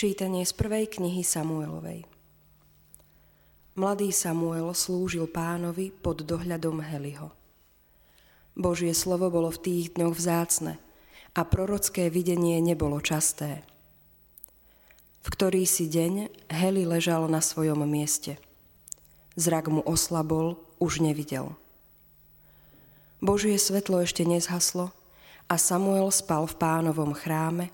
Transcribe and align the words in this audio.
Čítanie 0.00 0.48
z 0.48 0.56
prvej 0.56 0.96
knihy 0.96 1.20
Samuelovej. 1.20 2.08
Mladý 3.76 4.08
Samuel 4.16 4.72
slúžil 4.72 5.28
pánovi 5.28 5.92
pod 5.92 6.24
dohľadom 6.24 6.80
Heliho. 6.80 7.28
Božie 8.56 8.96
slovo 8.96 9.28
bolo 9.28 9.52
v 9.52 9.60
tých 9.60 10.00
dňoch 10.00 10.16
vzácne 10.16 10.80
a 11.36 11.44
prorocké 11.44 12.08
videnie 12.08 12.64
nebolo 12.64 12.96
časté. 13.04 13.60
V 15.20 15.28
ktorý 15.36 15.68
si 15.68 15.84
deň 15.84 16.48
Heli 16.48 16.88
ležal 16.88 17.28
na 17.28 17.44
svojom 17.44 17.84
mieste. 17.84 18.40
Zrak 19.36 19.68
mu 19.68 19.84
oslabol, 19.84 20.56
už 20.80 21.04
nevidel. 21.04 21.52
Božie 23.20 23.60
svetlo 23.60 24.00
ešte 24.00 24.24
nezhaslo 24.24 24.96
a 25.44 25.60
Samuel 25.60 26.08
spal 26.08 26.48
v 26.48 26.56
pánovom 26.56 27.12
chráme, 27.12 27.68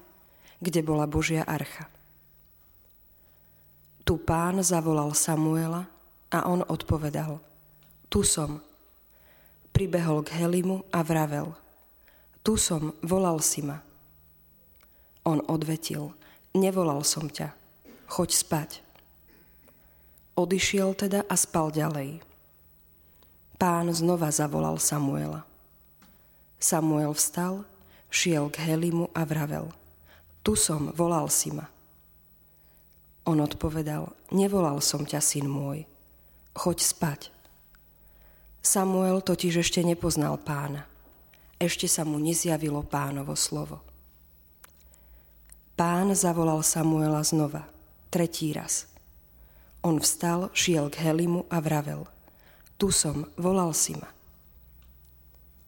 kde 0.59 0.83
bola 0.83 1.07
Božia 1.07 1.47
archa. 1.47 1.87
Tu 4.07 4.15
pán 4.15 4.63
zavolal 4.63 5.11
Samuela 5.19 5.91
a 6.31 6.47
on 6.47 6.63
odpovedal, 6.63 7.43
tu 8.07 8.23
som. 8.23 8.63
Pribehol 9.75 10.23
k 10.23 10.31
Helimu 10.39 10.87
a 10.95 11.03
vravel, 11.03 11.51
tu 12.47 12.55
som, 12.55 12.95
volal 13.03 13.43
si 13.43 13.67
ma. 13.67 13.83
On 15.27 15.43
odvetil, 15.51 16.15
nevolal 16.55 17.03
som 17.03 17.27
ťa, 17.27 17.51
choď 18.07 18.31
spať. 18.31 18.71
Odišiel 20.39 20.95
teda 20.95 21.27
a 21.27 21.35
spal 21.35 21.75
ďalej. 21.75 22.23
Pán 23.59 23.91
znova 23.91 24.31
zavolal 24.31 24.79
Samuela. 24.79 25.43
Samuel 26.63 27.11
vstal, 27.11 27.67
šiel 28.07 28.55
k 28.55 28.71
Helimu 28.71 29.11
a 29.11 29.27
vravel, 29.27 29.67
tu 30.47 30.55
som, 30.55 30.95
volal 30.95 31.27
si 31.27 31.51
ma. 31.51 31.67
On 33.27 33.39
odpovedal, 33.43 34.15
nevolal 34.31 34.79
som 34.79 35.03
ťa, 35.03 35.19
syn 35.19 35.51
môj, 35.51 35.83
choď 36.55 36.79
spať. 36.79 37.21
Samuel 38.63 39.19
totiž 39.19 39.67
ešte 39.67 39.83
nepoznal 39.83 40.39
pána. 40.39 40.87
Ešte 41.59 41.91
sa 41.91 42.07
mu 42.07 42.23
nezjavilo 42.23 42.87
pánovo 42.87 43.35
slovo. 43.35 43.83
Pán 45.75 46.15
zavolal 46.15 46.63
Samuela 46.63 47.21
znova, 47.27 47.67
tretí 48.09 48.55
raz. 48.55 48.87
On 49.83 49.99
vstal, 49.99 50.49
šiel 50.55 50.89
k 50.89 51.05
Helimu 51.05 51.51
a 51.51 51.59
vravel, 51.61 52.07
tu 52.81 52.95
som, 52.95 53.27
volal 53.37 53.75
si 53.75 53.95
ma. 53.95 54.09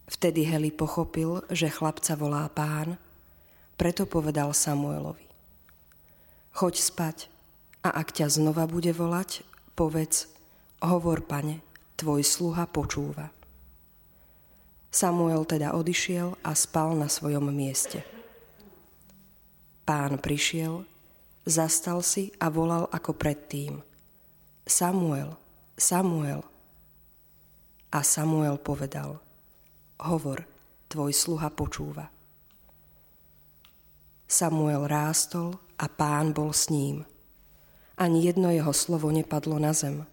Vtedy 0.09 0.43
Heli 0.43 0.73
pochopil, 0.73 1.45
že 1.53 1.69
chlapca 1.69 2.17
volá 2.17 2.49
pán, 2.49 2.97
preto 3.77 4.09
povedal 4.09 4.51
Samuelovi, 4.51 5.23
choď 6.57 6.73
spať, 6.81 7.17
a 7.79 7.89
ak 7.95 8.11
ťa 8.11 8.27
znova 8.27 8.67
bude 8.67 8.91
volať, 8.91 9.47
povedz, 9.71 10.27
hovor, 10.83 11.23
pane, 11.23 11.63
tvoj 11.95 12.23
sluha 12.23 12.67
počúva. 12.67 13.31
Samuel 14.89 15.45
teda 15.47 15.77
odišiel 15.77 16.35
a 16.43 16.51
spal 16.57 16.97
na 16.97 17.07
svojom 17.07 17.47
mieste. 17.53 18.03
Pán 19.87 20.19
prišiel, 20.19 20.83
zastal 21.47 22.03
si 22.03 22.33
a 22.41 22.51
volal 22.51 22.89
ako 22.91 23.15
predtým. 23.15 23.79
Samuel, 24.67 25.37
Samuel. 25.79 26.43
A 27.89 28.03
Samuel 28.05 28.59
povedal, 28.59 29.17
hovor, 30.03 30.45
tvoj 30.91 31.15
sluha 31.15 31.49
počúva. 31.49 32.11
Samuel 34.29 34.85
rástol 34.85 35.57
a 35.79 35.89
pán 35.89 36.35
bol 36.35 36.51
s 36.51 36.67
ním– 36.69 37.01
ani 37.99 38.31
jedno 38.31 38.47
jeho 38.47 38.71
slovo 38.71 39.11
nepadlo 39.11 39.59
na 39.59 39.75
zem. 39.75 40.07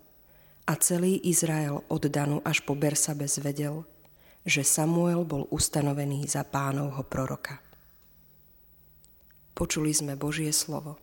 A 0.67 0.75
celý 0.75 1.23
Izrael 1.23 1.87
od 1.87 2.03
Danu 2.11 2.43
až 2.43 2.67
po 2.67 2.75
Bersabe 2.75 3.31
zvedel, 3.31 3.87
že 4.43 4.67
Samuel 4.67 5.23
bol 5.23 5.47
ustanovený 5.55 6.27
za 6.27 6.43
pánovho 6.43 7.07
proroka. 7.07 7.63
Počuli 9.55 9.95
sme 9.95 10.19
Božie 10.19 10.51
slovo. 10.51 10.99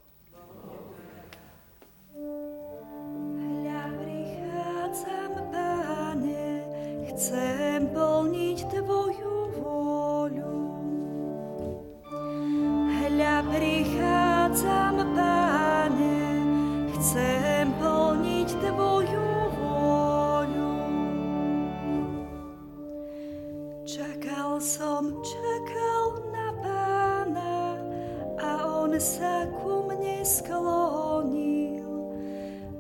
Sa 29.03 29.43
ku 29.59 29.83
mne 29.83 30.23
sklonil. 30.23 31.83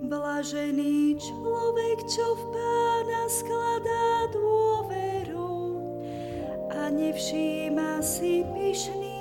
Blažený 0.07 1.19
človek, 1.19 1.99
čo 2.07 2.23
v 2.39 2.43
Pána 2.55 3.23
skladá 3.27 4.31
dôveru 4.31 5.83
a 6.71 6.87
nevšíma 6.95 7.99
si 7.99 8.47
pyšných 8.55 9.12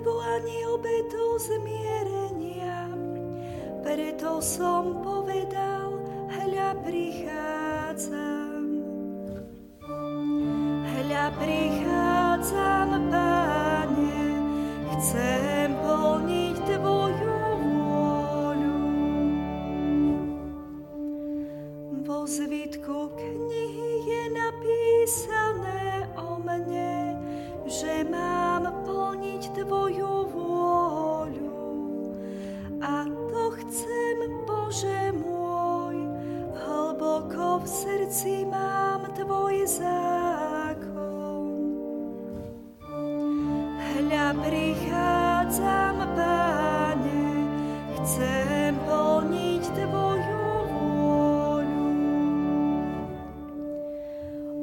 Žertvu 0.00 0.16
ani 0.16 0.64
obetu 0.64 1.36
zmierenia, 1.36 2.88
preto 3.84 4.40
som 4.40 5.04
povedal, 5.04 6.00
hľa 6.24 6.72
prichádzam 6.88 8.64
hľa 10.88 11.26
prichádzam, 11.36 11.99
A 32.80 33.04
to 33.04 33.52
chcem, 33.60 34.40
Bože 34.48 35.12
môj, 35.12 36.00
hlboko 36.64 37.60
v 37.60 37.66
srdci 37.68 38.48
mám 38.48 39.04
Tvoj 39.12 39.68
zákon. 39.68 40.40
prichádzam, 44.40 46.16
Páne, 46.16 47.44
chcem 48.00 48.72
plniť 48.88 49.64
Tvoju 49.76 50.48
vôľu. 50.72 51.92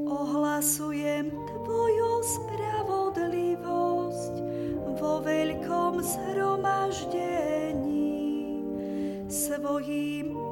Ohlasujem 0.09 1.29
Tvoju 1.29 2.11
spravodlivosť 2.25 4.33
vo 4.97 5.21
veľkom 5.21 6.01
zhromaždení. 6.01 7.26
Of 9.57 9.65
Elohim 9.65 10.46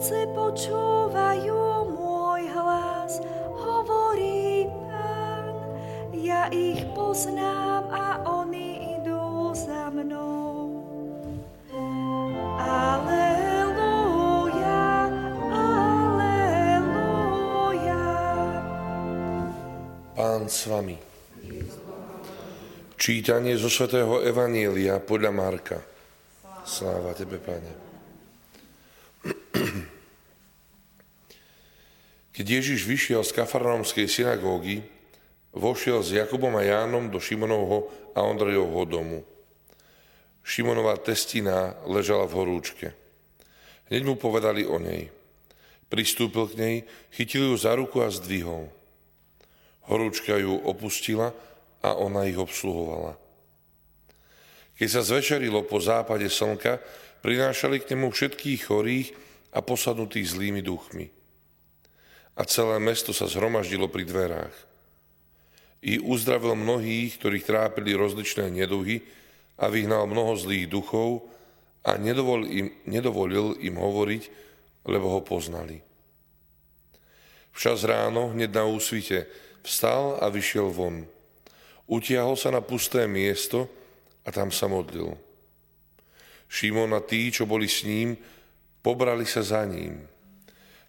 srdce 0.00 0.32
počúvajú 0.32 1.92
môj 1.92 2.48
hlas, 2.56 3.20
hovorí 3.52 4.64
Pán. 4.88 5.52
Ja 6.16 6.48
ich 6.48 6.88
poznám 6.96 7.84
a 7.92 8.24
oni 8.24 8.96
idú 8.96 9.52
za 9.52 9.92
mnou. 9.92 10.80
Ale 12.56 13.28
Pán 20.16 20.48
s 20.48 20.64
vami. 20.68 20.96
Čítanie 22.96 23.56
zo 23.56 23.68
svätého 23.68 24.20
Evanielia 24.24 24.96
podľa 24.96 25.32
Marka. 25.32 25.78
Sláva 26.64 27.12
Tebe, 27.16 27.36
Pane. 27.40 27.99
Keď 32.40 32.48
Ježiš 32.48 32.88
vyšiel 32.88 33.20
z 33.20 33.36
kafarnaumskej 33.36 34.08
synagógy, 34.08 34.80
vošiel 35.52 36.00
s 36.00 36.16
Jakubom 36.16 36.56
a 36.56 36.64
Jánom 36.64 37.12
do 37.12 37.20
Šimonovho 37.20 37.92
a 38.16 38.24
Ondrejovho 38.24 38.88
domu. 38.88 39.20
Šimonová 40.40 40.96
testina 40.96 41.76
ležala 41.84 42.24
v 42.24 42.40
horúčke. 42.40 42.96
Hneď 43.92 44.08
mu 44.08 44.16
povedali 44.16 44.64
o 44.64 44.80
nej. 44.80 45.12
Pristúpil 45.92 46.48
k 46.48 46.54
nej, 46.56 46.76
chytil 47.12 47.52
ju 47.52 47.60
za 47.60 47.76
ruku 47.76 48.00
a 48.00 48.08
zdvihol. 48.08 48.72
Horúčka 49.92 50.40
ju 50.40 50.64
opustila 50.64 51.36
a 51.84 51.92
ona 51.92 52.24
ich 52.24 52.40
obsluhovala. 52.40 53.20
Keď 54.80 54.88
sa 54.88 55.04
zvečerilo 55.04 55.60
po 55.68 55.76
západe 55.76 56.32
slnka, 56.32 56.80
prinášali 57.20 57.84
k 57.84 57.92
nemu 57.92 58.08
všetkých 58.08 58.60
chorých 58.64 59.12
a 59.52 59.60
posadnutých 59.60 60.32
zlými 60.40 60.64
duchmi. 60.64 61.19
A 62.38 62.42
celé 62.46 62.78
mesto 62.78 63.10
sa 63.10 63.26
zhromaždilo 63.26 63.90
pri 63.90 64.06
dverách 64.06 64.70
i 65.80 65.96
uzdravil 65.96 66.52
mnohých, 66.56 67.16
ktorých 67.16 67.48
trápili 67.48 67.96
rozličné 67.96 68.52
neduhy 68.52 69.00
a 69.56 69.72
vyhnal 69.72 70.04
mnoho 70.04 70.36
zlých 70.36 70.68
duchov 70.68 71.24
a 71.80 71.96
nedovolil 71.96 72.48
im, 72.52 72.68
nedovolil 72.84 73.56
im 73.64 73.80
hovoriť, 73.80 74.22
lebo 74.84 75.08
ho 75.08 75.20
poznali. 75.24 75.80
Včas 77.56 77.84
ráno, 77.88 78.36
hneď 78.36 78.50
na 78.52 78.64
úsvite, 78.68 79.24
vstal 79.64 80.20
a 80.20 80.28
vyšiel 80.28 80.68
von. 80.68 81.08
Utiahol 81.90 82.36
sa 82.36 82.52
na 82.52 82.62
pusté 82.62 83.08
miesto 83.08 83.66
a 84.22 84.30
tam 84.30 84.52
sa 84.52 84.68
modlil. 84.68 85.16
Šimon 86.46 86.92
a 86.94 87.00
tí, 87.00 87.32
čo 87.32 87.48
boli 87.48 87.66
s 87.66 87.82
ním, 87.88 88.14
pobrali 88.84 89.24
sa 89.24 89.42
za 89.42 89.64
ním. 89.66 90.09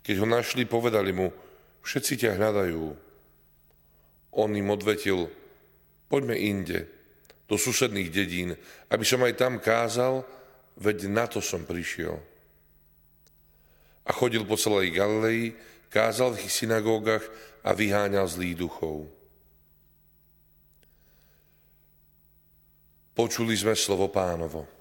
Keď 0.01 0.15
ho 0.17 0.27
našli, 0.27 0.65
povedali 0.65 1.13
mu, 1.13 1.29
všetci 1.85 2.13
ťa 2.25 2.37
hľadajú. 2.37 2.85
On 4.37 4.49
im 4.49 4.69
odvetil, 4.73 5.29
poďme 6.09 6.35
inde, 6.37 6.89
do 7.51 7.59
susedných 7.59 8.09
dedín, 8.09 8.55
aby 8.87 9.03
som 9.03 9.19
aj 9.27 9.35
tam 9.35 9.59
kázal, 9.59 10.23
veď 10.79 11.11
na 11.11 11.27
to 11.27 11.43
som 11.43 11.67
prišiel. 11.67 12.15
A 14.07 14.11
chodil 14.15 14.47
po 14.47 14.55
celej 14.55 14.95
Galilei, 14.95 15.53
kázal 15.91 16.33
v 16.33 16.47
ich 16.47 16.53
synagógach 16.55 17.27
a 17.61 17.75
vyháňal 17.75 18.25
zlých 18.25 18.55
duchov. 18.55 19.05
Počuli 23.11 23.53
sme 23.53 23.75
slovo 23.75 24.07
pánovo. 24.07 24.80